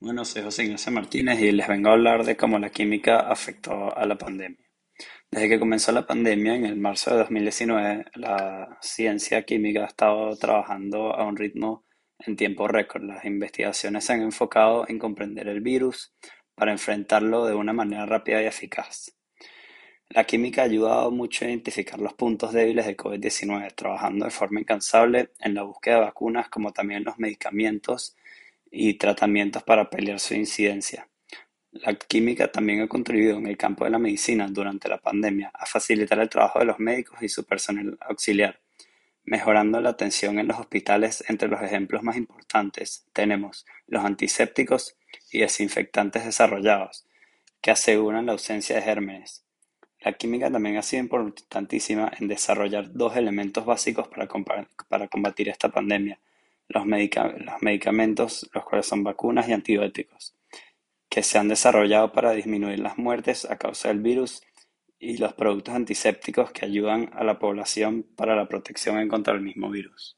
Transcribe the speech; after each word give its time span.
Bueno, 0.00 0.24
soy 0.24 0.42
José 0.42 0.62
Ignacio 0.62 0.92
Martínez 0.92 1.40
y 1.40 1.50
les 1.50 1.66
vengo 1.66 1.88
a 1.88 1.94
hablar 1.94 2.24
de 2.24 2.36
cómo 2.36 2.60
la 2.60 2.70
química 2.70 3.18
afectó 3.18 3.96
a 3.96 4.06
la 4.06 4.16
pandemia. 4.16 4.64
Desde 5.28 5.48
que 5.48 5.58
comenzó 5.58 5.90
la 5.90 6.06
pandemia, 6.06 6.54
en 6.54 6.66
el 6.66 6.76
marzo 6.76 7.10
de 7.10 7.16
2019, 7.18 8.04
la 8.14 8.78
ciencia 8.80 9.42
química 9.42 9.82
ha 9.82 9.86
estado 9.86 10.36
trabajando 10.36 11.12
a 11.12 11.26
un 11.26 11.36
ritmo 11.36 11.84
en 12.20 12.36
tiempo 12.36 12.68
récord. 12.68 13.02
Las 13.02 13.24
investigaciones 13.24 14.04
se 14.04 14.12
han 14.12 14.22
enfocado 14.22 14.88
en 14.88 15.00
comprender 15.00 15.48
el 15.48 15.62
virus 15.62 16.14
para 16.54 16.70
enfrentarlo 16.70 17.46
de 17.46 17.56
una 17.56 17.72
manera 17.72 18.06
rápida 18.06 18.40
y 18.40 18.46
eficaz. 18.46 19.16
La 20.10 20.22
química 20.22 20.62
ha 20.62 20.66
ayudado 20.66 21.10
mucho 21.10 21.44
a 21.44 21.48
identificar 21.48 21.98
los 21.98 22.14
puntos 22.14 22.52
débiles 22.52 22.86
de 22.86 22.96
COVID-19, 22.96 23.74
trabajando 23.74 24.26
de 24.26 24.30
forma 24.30 24.60
incansable 24.60 25.32
en 25.40 25.54
la 25.54 25.64
búsqueda 25.64 25.96
de 25.96 26.02
vacunas 26.02 26.48
como 26.50 26.72
también 26.72 27.02
los 27.02 27.18
medicamentos 27.18 28.16
y 28.70 28.94
tratamientos 28.94 29.62
para 29.62 29.90
paliar 29.90 30.20
su 30.20 30.34
incidencia. 30.34 31.08
La 31.72 31.94
química 31.94 32.50
también 32.50 32.80
ha 32.80 32.88
contribuido 32.88 33.36
en 33.38 33.46
el 33.46 33.56
campo 33.56 33.84
de 33.84 33.90
la 33.90 33.98
medicina 33.98 34.48
durante 34.48 34.88
la 34.88 34.98
pandemia 34.98 35.50
a 35.52 35.66
facilitar 35.66 36.18
el 36.18 36.28
trabajo 36.28 36.58
de 36.58 36.64
los 36.64 36.78
médicos 36.78 37.22
y 37.22 37.28
su 37.28 37.44
personal 37.44 37.98
auxiliar, 38.00 38.60
mejorando 39.24 39.80
la 39.80 39.90
atención 39.90 40.38
en 40.38 40.48
los 40.48 40.58
hospitales. 40.58 41.22
Entre 41.28 41.48
los 41.48 41.60
ejemplos 41.62 42.02
más 42.02 42.16
importantes 42.16 43.06
tenemos 43.12 43.66
los 43.86 44.04
antisépticos 44.04 44.96
y 45.30 45.40
desinfectantes 45.40 46.24
desarrollados, 46.24 47.06
que 47.60 47.70
aseguran 47.70 48.26
la 48.26 48.32
ausencia 48.32 48.76
de 48.76 48.82
gérmenes. 48.82 49.44
La 50.00 50.12
química 50.12 50.50
también 50.50 50.76
ha 50.76 50.82
sido 50.82 51.02
importantísima 51.02 52.10
en 52.18 52.28
desarrollar 52.28 52.92
dos 52.92 53.16
elementos 53.16 53.66
básicos 53.66 54.08
para, 54.08 54.28
para 54.88 55.08
combatir 55.08 55.48
esta 55.48 55.68
pandemia, 55.68 56.18
los 56.68 56.84
medicamentos, 56.86 58.48
los 58.52 58.57
cuales 58.57 58.57
son 58.86 59.04
vacunas 59.04 59.48
y 59.48 59.52
antibióticos, 59.52 60.36
que 61.10 61.22
se 61.22 61.38
han 61.38 61.48
desarrollado 61.48 62.12
para 62.12 62.32
disminuir 62.32 62.78
las 62.78 62.96
muertes 62.98 63.44
a 63.44 63.58
causa 63.58 63.88
del 63.88 64.00
virus 64.00 64.42
y 64.98 65.18
los 65.18 65.34
productos 65.34 65.74
antisépticos 65.74 66.50
que 66.50 66.64
ayudan 66.64 67.10
a 67.12 67.24
la 67.24 67.38
población 67.38 68.06
para 68.16 68.34
la 68.34 68.48
protección 68.48 68.98
en 68.98 69.08
contra 69.08 69.34
del 69.34 69.42
mismo 69.42 69.70
virus. 69.70 70.16